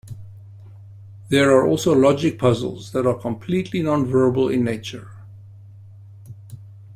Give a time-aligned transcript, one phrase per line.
[1.29, 5.11] There are also logic puzzles that are completely non-verbal in nature.